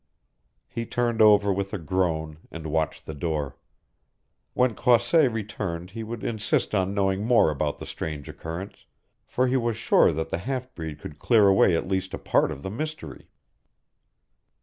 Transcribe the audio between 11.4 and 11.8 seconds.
away